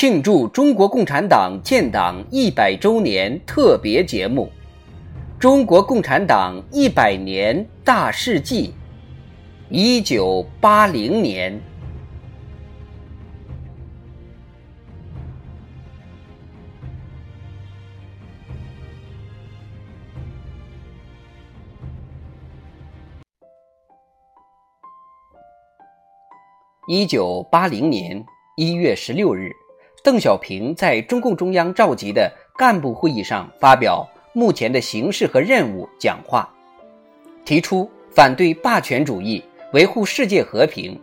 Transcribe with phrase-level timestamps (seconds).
[0.00, 4.48] 庆祝中国共产党建党一百周年特别节目
[5.40, 8.68] 《中国共产党一百年大事记》，
[9.68, 11.60] 一九八零年。
[26.86, 28.24] 一九八零年
[28.56, 29.50] 一月十六日。
[30.08, 36.48] 邓小平在中共中央召集的干部会议上发表目前的形势和任务讲话，
[37.44, 40.98] 提出反对霸权主义，维护世界和平，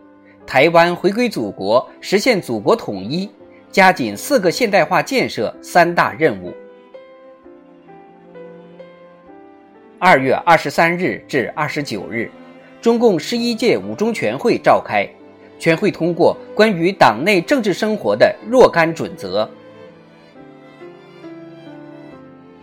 [0.48, 3.30] 台湾回归祖国，实现祖国统一，
[3.72, 6.52] 加紧四个现代化建设三大任务。
[10.00, 12.28] 二月二十三日至二十九日，
[12.82, 15.08] 中共十一届五中全会召开。
[15.58, 19.50] 全会通过关于党内政治生活的若干准则。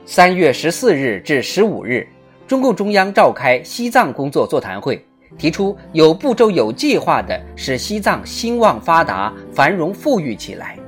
[0.05, 2.07] 三月十四日至十五日，
[2.47, 5.03] 中共中央召开西藏工作座谈会，
[5.39, 10.79] 提出有步骤、有计划的使西藏兴旺发达、繁荣富裕起来。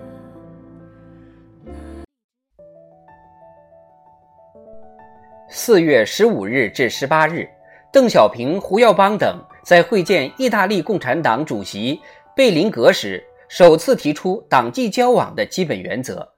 [5.48, 7.48] 四月十五日至十八日，
[7.92, 9.38] 邓小平、胡耀邦等。
[9.64, 11.98] 在会见意大利共产党主席
[12.36, 16.28] 贝林格时，首次提出党际交往的基本原则。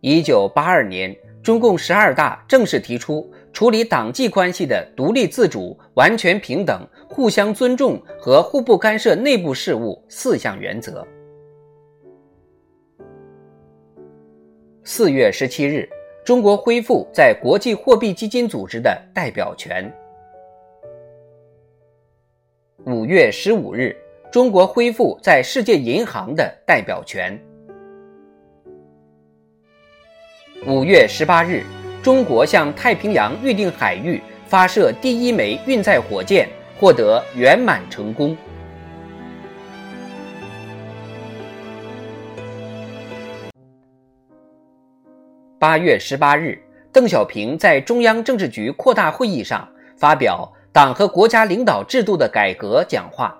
[0.00, 11.06] 一九八二年，中共十二大正式提出处理党际关系的独立自主、完全平等、互相尊重和互不干涉内部事务四项原则。
[14.82, 15.88] 四月十七日，
[16.24, 19.90] 中国恢复在国际货币基金组织的代表权。
[22.86, 23.96] 五月十五日，
[24.30, 27.40] 中国恢复在世界银行的代表权。
[30.66, 31.62] 五月十八日，
[32.02, 36.46] 中国向太平洋预定海域发射第一枚运载火箭，
[36.78, 38.36] 获得圆满成功。
[45.58, 46.62] 八月十八日，
[46.92, 49.66] 邓小平在中央政治局扩大会议上
[49.96, 50.52] 发表。
[50.74, 53.38] 党和国家领导制度的改革讲话，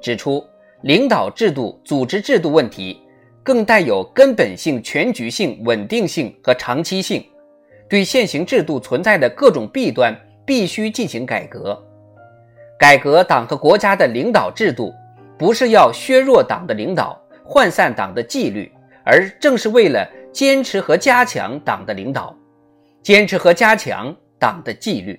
[0.00, 0.44] 指出
[0.82, 3.00] 领导制度、组织制度问题
[3.44, 7.24] 更带有根本性、全局性、稳定性和长期性，
[7.88, 10.12] 对现行制度存在的各种弊端
[10.44, 11.80] 必须进行改革。
[12.76, 14.92] 改革党和国家的领导制度，
[15.38, 18.72] 不是要削弱党的领导、涣散党的纪律，
[19.04, 22.36] 而正是为了坚持和加强党的领导，
[23.04, 25.16] 坚持和加强党的纪律。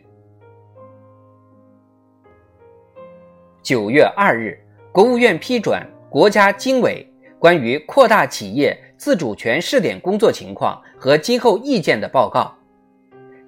[3.68, 4.58] 九月二日，
[4.94, 7.06] 国务院批准国家经委
[7.38, 12.56] 关于扩大企业自主权试点工作情况和今后意见的报告，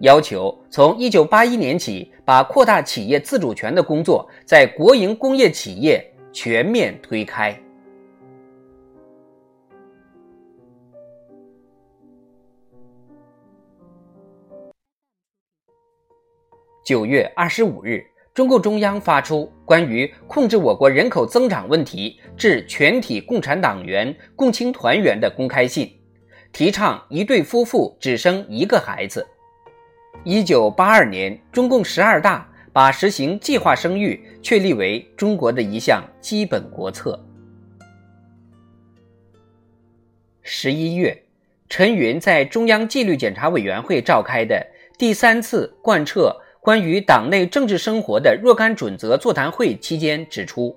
[0.01, 7.57] 要求从一九八一年起，把扩大企业自主权的工作在国营工业企业全面推开。
[16.83, 18.03] 九月二十五日。
[18.39, 25.93] 中共中央发出关于控制我国人口增长问题致全体共产党员、共青团员的公开信，
[26.53, 29.27] 提倡一对夫妇只生一个孩子。
[30.23, 37.21] 一九八二年，中共十二大把实行计划生育确立为中国的一项基本国策。
[40.43, 41.25] 十一月，
[41.67, 44.65] 陈云在中央纪律检查委员会召开的
[44.97, 46.33] 第三次贯彻。
[46.61, 50.75] 关于党内政治生活的若干准则座谈会期间指出，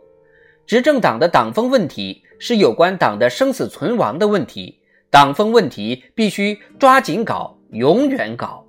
[0.64, 4.78] 执政党的党风问题是有关党的生死存亡的问题，
[5.10, 8.61] 党风问题必须抓紧搞，永远搞。